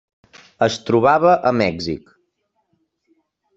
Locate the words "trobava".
0.87-1.35